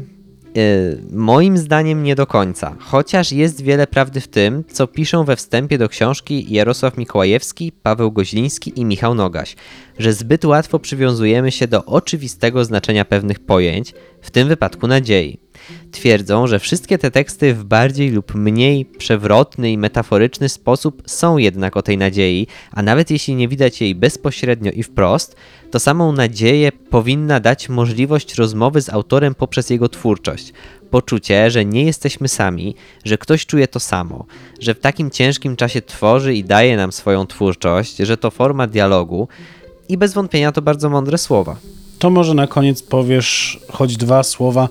Yy, 0.54 1.02
moim 1.10 1.58
zdaniem 1.58 2.02
nie 2.02 2.14
do 2.14 2.26
końca, 2.26 2.76
chociaż 2.78 3.32
jest 3.32 3.62
wiele 3.62 3.86
prawdy 3.86 4.20
w 4.20 4.28
tym, 4.28 4.64
co 4.64 4.86
piszą 4.86 5.24
we 5.24 5.36
wstępie 5.36 5.78
do 5.78 5.88
książki 5.88 6.54
Jarosław 6.54 6.98
Mikołajewski, 6.98 7.72
Paweł 7.72 8.12
Goźliński 8.12 8.80
i 8.80 8.84
Michał 8.84 9.14
Nogaś, 9.14 9.56
że 9.98 10.12
zbyt 10.12 10.44
łatwo 10.44 10.78
przywiązujemy 10.78 11.52
się 11.52 11.68
do 11.68 11.84
oczywistego 11.84 12.64
znaczenia 12.64 13.04
pewnych 13.04 13.40
pojęć, 13.40 13.94
w 14.22 14.30
tym 14.30 14.48
wypadku 14.48 14.86
nadziei. 14.86 15.38
Twierdzą, 15.92 16.46
że 16.46 16.58
wszystkie 16.58 16.98
te 16.98 17.10
teksty 17.10 17.54
w 17.54 17.64
bardziej 17.64 18.10
lub 18.10 18.34
mniej 18.34 18.84
przewrotny 18.84 19.72
i 19.72 19.78
metaforyczny 19.78 20.48
sposób 20.48 21.02
są 21.06 21.38
jednak 21.38 21.76
o 21.76 21.82
tej 21.82 21.98
nadziei, 21.98 22.46
a 22.72 22.82
nawet 22.82 23.10
jeśli 23.10 23.34
nie 23.34 23.48
widać 23.48 23.80
jej 23.80 23.94
bezpośrednio 23.94 24.72
i 24.72 24.82
wprost, 24.82 25.36
to 25.70 25.80
samą 25.80 26.12
nadzieję 26.12 26.72
powinna 26.72 27.40
dać 27.40 27.68
możliwość 27.68 28.34
rozmowy 28.34 28.82
z 28.82 28.88
autorem 28.88 29.34
poprzez 29.34 29.70
jego 29.70 29.88
twórczość. 29.88 30.52
Poczucie, 30.90 31.50
że 31.50 31.64
nie 31.64 31.84
jesteśmy 31.84 32.28
sami, 32.28 32.74
że 33.04 33.18
ktoś 33.18 33.46
czuje 33.46 33.68
to 33.68 33.80
samo, 33.80 34.26
że 34.60 34.74
w 34.74 34.80
takim 34.80 35.10
ciężkim 35.10 35.56
czasie 35.56 35.82
tworzy 35.82 36.34
i 36.34 36.44
daje 36.44 36.76
nam 36.76 36.92
swoją 36.92 37.26
twórczość, 37.26 37.96
że 37.96 38.16
to 38.16 38.30
forma 38.30 38.66
dialogu 38.66 39.28
i 39.88 39.98
bez 39.98 40.14
wątpienia 40.14 40.52
to 40.52 40.62
bardzo 40.62 40.90
mądre 40.90 41.18
słowa. 41.18 41.56
To 41.98 42.10
może 42.10 42.34
na 42.34 42.46
koniec 42.46 42.82
powiesz 42.82 43.60
choć 43.72 43.96
dwa 43.96 44.22
słowa 44.22 44.68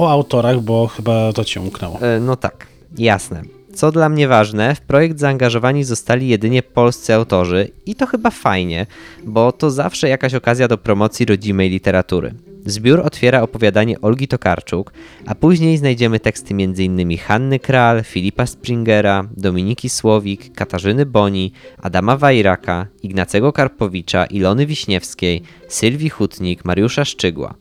o 0.00 0.10
autorach, 0.10 0.60
bo 0.60 0.86
chyba 0.86 1.32
to 1.32 1.44
ci 1.44 1.58
umknęło. 1.58 1.98
E, 2.00 2.20
no 2.20 2.36
tak, 2.36 2.66
jasne. 2.98 3.42
Co 3.74 3.92
dla 3.92 4.08
mnie 4.08 4.28
ważne, 4.28 4.74
w 4.74 4.80
projekt 4.80 5.18
zaangażowani 5.18 5.84
zostali 5.84 6.28
jedynie 6.28 6.62
polscy 6.62 7.14
autorzy 7.14 7.68
i 7.86 7.94
to 7.94 8.06
chyba 8.06 8.30
fajnie, 8.30 8.86
bo 9.24 9.52
to 9.52 9.70
zawsze 9.70 10.08
jakaś 10.08 10.34
okazja 10.34 10.68
do 10.68 10.78
promocji 10.78 11.26
rodzimej 11.26 11.70
literatury. 11.70 12.34
Zbiór 12.66 13.00
otwiera 13.00 13.42
opowiadanie 13.42 14.00
Olgi 14.00 14.28
Tokarczuk, 14.28 14.92
a 15.26 15.34
później 15.34 15.78
znajdziemy 15.78 16.20
teksty 16.20 16.54
m.in. 16.54 17.18
Hanny 17.18 17.58
Kral, 17.58 18.04
Filipa 18.04 18.46
Springera, 18.46 19.24
Dominiki 19.36 19.88
Słowik, 19.88 20.54
Katarzyny 20.54 21.06
Boni, 21.06 21.52
Adama 21.82 22.16
Wajraka, 22.16 22.86
Ignacego 23.02 23.52
Karpowicza, 23.52 24.26
Ilony 24.26 24.66
Wiśniewskiej, 24.66 25.42
Sylwii 25.68 26.10
Hutnik, 26.10 26.64
Mariusza 26.64 27.04
Szczygła. 27.04 27.54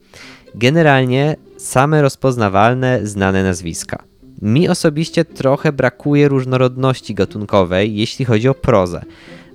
Generalnie 0.55 1.35
same 1.59 2.01
rozpoznawalne, 2.01 2.99
znane 3.03 3.43
nazwiska. 3.43 4.03
Mi 4.41 4.69
osobiście 4.69 5.25
trochę 5.25 5.71
brakuje 5.73 6.27
różnorodności 6.27 7.13
gatunkowej, 7.15 7.95
jeśli 7.95 8.25
chodzi 8.25 8.49
o 8.49 8.53
prozę. 8.53 9.01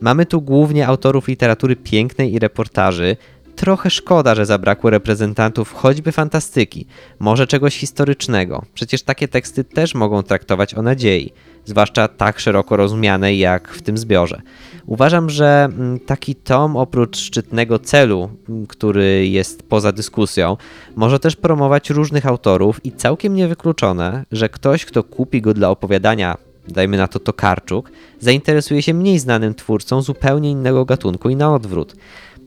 Mamy 0.00 0.26
tu 0.26 0.40
głównie 0.40 0.86
autorów 0.86 1.28
literatury 1.28 1.76
pięknej 1.76 2.32
i 2.32 2.38
reportaży. 2.38 3.16
Trochę 3.56 3.90
szkoda, 3.90 4.34
że 4.34 4.46
zabrakło 4.46 4.90
reprezentantów 4.90 5.72
choćby 5.72 6.12
fantastyki, 6.12 6.86
może 7.18 7.46
czegoś 7.46 7.76
historycznego. 7.76 8.64
Przecież 8.74 9.02
takie 9.02 9.28
teksty 9.28 9.64
też 9.64 9.94
mogą 9.94 10.22
traktować 10.22 10.74
o 10.74 10.82
nadziei, 10.82 11.32
zwłaszcza 11.64 12.08
tak 12.08 12.40
szeroko 12.40 12.76
rozumianej 12.76 13.38
jak 13.38 13.68
w 13.68 13.82
tym 13.82 13.98
zbiorze. 13.98 14.42
Uważam, 14.86 15.30
że 15.30 15.64
mm, 15.64 16.00
taki 16.00 16.34
tom 16.34 16.76
oprócz 16.76 17.16
szczytnego 17.16 17.78
celu, 17.78 18.30
mm, 18.48 18.66
który 18.66 19.28
jest 19.28 19.62
poza 19.62 19.92
dyskusją, 19.92 20.56
może 20.96 21.18
też 21.18 21.36
promować 21.36 21.90
różnych 21.90 22.26
autorów 22.26 22.86
i 22.86 22.92
całkiem 22.92 23.34
niewykluczone, 23.34 24.24
że 24.32 24.48
ktoś, 24.48 24.84
kto 24.84 25.02
kupi 25.02 25.40
go 25.40 25.54
dla 25.54 25.70
opowiadania, 25.70 26.36
dajmy 26.68 26.96
na 26.96 27.08
to 27.08 27.18
Tokarczuk, 27.18 27.90
zainteresuje 28.20 28.82
się 28.82 28.94
mniej 28.94 29.18
znanym 29.18 29.54
twórcą 29.54 30.02
zupełnie 30.02 30.50
innego 30.50 30.84
gatunku 30.84 31.30
i 31.30 31.36
na 31.36 31.54
odwrót. 31.54 31.96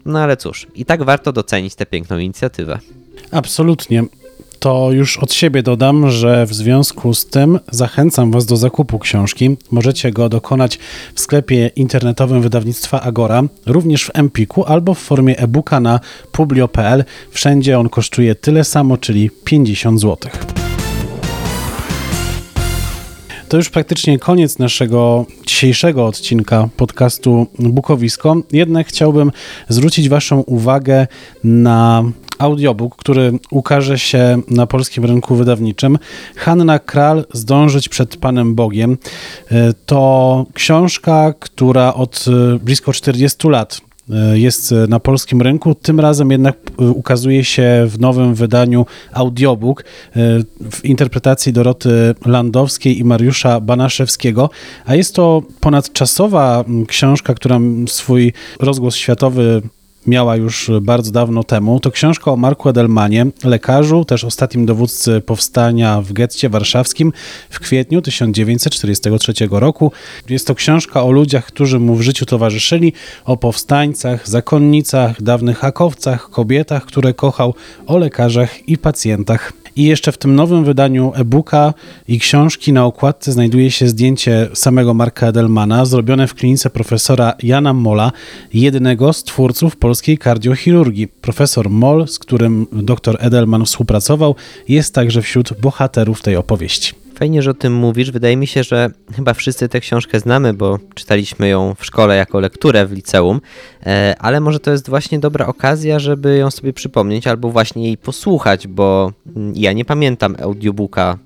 No 0.06 0.20
ale 0.20 0.38
cóż, 0.38 0.68
i 0.76 0.86
tak 0.86 1.04
warto 1.04 1.34
docenić 1.34 1.76
tę 1.76 1.86
piękną 1.86 2.18
inicjatywę. 2.18 2.80
Absolutnie. 3.32 4.04
To 4.60 4.92
już 4.92 5.18
od 5.18 5.34
siebie 5.34 5.64
dodam, 5.64 6.12
że 6.12 6.46
w 6.46 6.54
związku 6.54 7.14
z 7.14 7.26
tym 7.26 7.60
zachęcam 7.72 8.32
Was 8.32 8.46
do 8.46 8.58
zakupu 8.58 9.00
książki. 9.00 9.58
Możecie 9.72 10.12
go 10.12 10.30
dokonać 10.30 10.80
w 11.16 11.20
sklepie 11.20 11.72
internetowym 11.76 12.42
wydawnictwa 12.42 13.02
Agora, 13.02 13.44
również 13.66 14.06
w 14.06 14.12
Empiku 14.14 14.64
albo 14.66 14.94
w 14.94 15.00
formie 15.00 15.40
e-booka 15.40 15.80
na 15.80 16.00
publio.pl. 16.32 17.04
Wszędzie 17.32 17.80
on 17.80 17.90
kosztuje 17.90 18.36
tyle 18.36 18.64
samo, 18.64 18.98
czyli 18.98 19.30
50 19.46 20.02
zł. 20.02 20.32
To 23.50 23.58
już 23.58 23.70
praktycznie 23.70 24.20
koniec 24.20 24.60
naszego 24.60 25.26
dzisiejszego 25.46 26.06
odcinka 26.06 26.70
podcastu 26.78 27.48
Bukowisko. 27.60 28.36
Jednak 28.52 28.88
chciałbym 28.88 29.32
zwrócić 29.70 30.10
Waszą 30.10 30.40
uwagę 30.40 31.08
na 31.44 32.04
audiobook, 32.38 32.96
który 32.96 33.40
ukaże 33.52 34.00
się 34.00 34.42
na 34.50 34.68
polskim 34.68 35.06
rynku 35.06 35.36
wydawniczym. 35.36 35.98
Hanna 36.36 36.80
Kral 36.80 37.26
Zdążyć 37.34 37.90
przed 37.90 38.18
Panem 38.18 38.56
Bogiem. 38.56 38.98
To 39.86 40.46
książka, 40.54 41.34
która 41.40 41.94
od 41.94 42.26
blisko 42.62 42.94
40 42.94 43.48
lat 43.48 43.82
E, 44.14 44.40
jest 44.40 44.74
na 44.88 45.00
polskim 45.00 45.42
rynku. 45.42 45.76
Tym 45.76 46.00
razem 46.00 46.32
jednak 46.32 46.58
e, 46.80 46.86
ukazuje 46.90 47.44
się 47.44 47.86
w 47.88 48.00
nowym 48.00 48.36
wydaniu 48.36 48.86
audiobook 49.14 49.82
e, 49.82 49.84
w 50.72 50.86
interpretacji 50.86 51.54
Doroty 51.54 52.16
Landowskiej 52.26 53.00
i 53.00 53.04
Mariusza 53.04 53.60
Banaszewskiego, 53.60 54.50
a 54.86 54.96
jest 54.96 55.16
to 55.16 55.42
ponadczasowa 55.60 56.64
książka, 56.88 57.34
która 57.34 57.60
swój 57.88 58.34
rozgłos 58.60 58.96
światowy 58.96 59.62
miała 60.08 60.36
już 60.36 60.72
bardzo 60.82 61.12
dawno 61.12 61.44
temu. 61.44 61.80
To 61.80 61.92
książka 61.92 62.32
o 62.32 62.38
Marku 62.38 62.70
Edelmanie, 62.70 63.26
lekarzu, 63.44 64.06
też 64.06 64.24
ostatnim 64.24 64.66
dowódcy 64.66 65.22
powstania 65.22 66.02
w 66.02 66.14
getcie 66.14 66.50
warszawskim 66.50 67.14
w 67.50 67.60
kwietniu 67.60 68.02
1943 68.02 69.34
roku. 69.52 69.92
Jest 70.30 70.48
to 70.48 70.56
książka 70.56 71.04
o 71.04 71.12
ludziach, 71.12 71.46
którzy 71.46 71.80
mu 71.80 71.96
w 71.96 72.02
życiu 72.02 72.26
towarzyszyli, 72.26 72.94
o 73.26 73.38
powstańcach, 73.38 74.30
zakonnicach, 74.30 75.22
dawnych 75.22 75.60
hakowcach, 75.60 76.30
kobietach, 76.30 76.86
które 76.86 77.14
kochał, 77.14 77.54
o 77.88 77.98
lekarzach 77.98 78.70
i 78.70 78.78
pacjentach. 78.78 79.54
I 79.78 79.84
jeszcze 79.84 80.12
w 80.12 80.18
tym 80.18 80.36
nowym 80.36 80.64
wydaniu 80.64 81.12
e-booka 81.16 81.74
i 82.08 82.20
książki 82.20 82.74
na 82.74 82.86
okładce 82.86 83.32
znajduje 83.32 83.72
się 83.72 83.88
zdjęcie 83.88 84.50
samego 84.54 84.94
Marka 84.94 85.28
Edelmana, 85.28 85.86
zrobione 85.86 86.28
w 86.28 86.34
klinice 86.34 86.70
profesora 86.70 87.34
Jana 87.44 87.74
Mola, 87.74 88.12
jednego 88.54 89.14
z 89.14 89.24
twórców 89.24 89.76
polskiej 89.76 90.18
kardiochirurgii. 90.18 91.08
Profesor 91.08 91.70
Moll, 91.70 92.08
z 92.08 92.20
którym 92.20 92.68
dr 92.72 93.18
Edelman 93.20 93.66
współpracował, 93.66 94.36
jest 94.68 94.94
także 94.94 95.22
wśród 95.22 95.54
bohaterów 95.62 96.22
tej 96.22 96.36
opowieści. 96.36 97.07
Fajnie, 97.18 97.42
że 97.42 97.52
o 97.52 97.54
tym 97.54 97.74
mówisz. 97.74 98.12
Wydaje 98.12 98.38
mi 98.38 98.48
się, 98.48 98.64
że 98.64 98.90
chyba 99.16 99.34
wszyscy 99.34 99.70
tę 99.70 99.80
książkę 99.80 100.20
znamy, 100.20 100.54
bo 100.54 100.80
czytaliśmy 100.96 101.48
ją 101.48 101.76
w 101.78 101.86
szkole 101.86 102.16
jako 102.16 102.40
lekturę 102.40 102.86
w 102.86 102.92
liceum, 102.92 103.42
e, 103.86 104.16
ale 104.20 104.40
może 104.40 104.60
to 104.60 104.72
jest 104.72 104.90
właśnie 104.90 105.20
dobra 105.20 105.46
okazja, 105.46 106.00
żeby 106.00 106.38
ją 106.38 106.52
sobie 106.52 106.74
przypomnieć 106.74 107.28
albo 107.28 107.50
właśnie 107.50 107.84
jej 107.86 107.98
posłuchać, 107.98 108.68
bo 108.68 109.12
mm, 109.36 109.54
ja 109.56 109.74
nie 109.74 109.86
pamiętam 109.86 110.36
audiobooka 110.42 111.18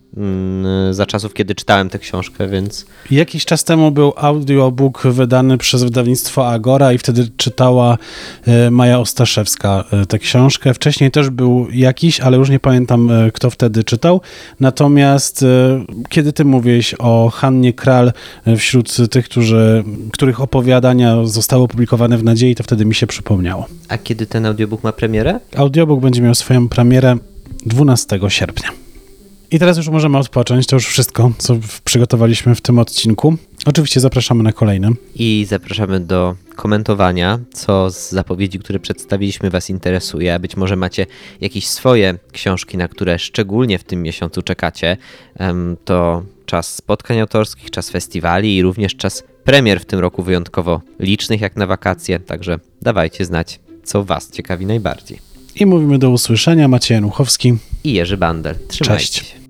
za 0.91 1.05
czasów, 1.05 1.33
kiedy 1.33 1.55
czytałem 1.55 1.89
tę 1.89 1.99
książkę, 1.99 2.47
więc... 2.47 2.85
Jakiś 3.11 3.45
czas 3.45 3.63
temu 3.63 3.91
był 3.91 4.13
audiobook 4.15 5.03
wydany 5.03 5.57
przez 5.57 5.83
wydawnictwo 5.83 6.49
Agora 6.49 6.93
i 6.93 6.97
wtedy 6.97 7.27
czytała 7.37 7.97
e, 8.47 8.71
Maja 8.71 8.99
Ostaszewska 8.99 9.83
e, 9.91 10.05
tę 10.05 10.19
książkę. 10.19 10.73
Wcześniej 10.73 11.11
też 11.11 11.29
był 11.29 11.67
jakiś, 11.73 12.19
ale 12.19 12.37
już 12.37 12.49
nie 12.49 12.59
pamiętam, 12.59 13.11
e, 13.11 13.31
kto 13.31 13.49
wtedy 13.49 13.83
czytał. 13.83 14.21
Natomiast 14.59 15.45
kiedy 16.09 16.33
ty 16.33 16.45
mówiłeś 16.45 16.95
o 16.99 17.29
Hannie 17.29 17.73
Kral 17.73 18.13
wśród 18.57 19.09
tych, 19.11 19.25
którzy, 19.25 19.83
których 20.11 20.41
opowiadania 20.41 21.25
zostały 21.25 21.63
opublikowane 21.63 22.17
w 22.17 22.23
Nadziei, 22.23 22.55
to 22.55 22.63
wtedy 22.63 22.85
mi 22.85 22.95
się 22.95 23.07
przypomniało. 23.07 23.65
A 23.87 23.97
kiedy 23.97 24.25
ten 24.25 24.45
audiobook 24.45 24.83
ma 24.83 24.91
premierę? 24.91 25.39
Audiobook 25.55 25.99
będzie 25.99 26.21
miał 26.21 26.35
swoją 26.35 26.69
premierę 26.69 27.17
12 27.65 28.19
sierpnia. 28.27 28.81
I 29.51 29.59
teraz 29.59 29.77
już 29.77 29.87
możemy 29.87 30.17
odpocząć. 30.17 30.67
To 30.67 30.75
już 30.75 30.87
wszystko, 30.87 31.31
co 31.37 31.57
przygotowaliśmy 31.83 32.55
w 32.55 32.61
tym 32.61 32.79
odcinku. 32.79 33.37
Oczywiście 33.65 33.99
zapraszamy 33.99 34.43
na 34.43 34.53
kolejny. 34.53 34.89
I 35.15 35.45
zapraszamy 35.49 35.99
do 35.99 36.35
komentowania, 36.55 37.39
co 37.53 37.91
z 37.91 38.09
zapowiedzi, 38.09 38.59
które 38.59 38.79
przedstawiliśmy, 38.79 39.49
Was 39.49 39.69
interesuje. 39.69 40.39
Być 40.39 40.57
może 40.57 40.75
macie 40.75 41.05
jakieś 41.41 41.67
swoje 41.67 42.17
książki, 42.31 42.77
na 42.77 42.87
które 42.87 43.19
szczególnie 43.19 43.79
w 43.79 43.83
tym 43.83 44.01
miesiącu 44.01 44.41
czekacie. 44.41 44.97
To 45.85 46.23
czas 46.45 46.75
spotkań 46.75 47.19
autorskich, 47.19 47.71
czas 47.71 47.89
festiwali 47.89 48.57
i 48.57 48.61
również 48.61 48.95
czas 48.95 49.23
premier 49.43 49.79
w 49.79 49.85
tym 49.85 49.99
roku 49.99 50.23
wyjątkowo 50.23 50.81
licznych, 50.99 51.41
jak 51.41 51.55
na 51.55 51.67
wakacje. 51.67 52.19
Także 52.19 52.59
dawajcie 52.81 53.25
znać, 53.25 53.59
co 53.83 54.03
Was 54.03 54.31
ciekawi 54.31 54.65
najbardziej. 54.65 55.19
I 55.55 55.65
mówimy 55.65 55.99
do 55.99 56.09
usłyszenia. 56.09 56.67
Maciej 56.67 56.95
Januchowski 56.95 57.53
i 57.83 57.93
Jerzy 57.93 58.17
Bandel. 58.17 58.55
Trzymajcie 58.67 59.05
Cześć. 59.05 59.40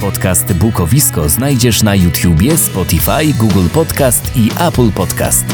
Podcast 0.00 0.52
Bukowisko 0.52 1.28
znajdziesz 1.28 1.82
na 1.82 1.94
YouTubie, 1.94 2.58
Spotify, 2.58 3.34
Google 3.38 3.68
Podcast 3.74 4.36
i 4.36 4.50
Apple 4.58 4.90
Podcast. 4.94 5.44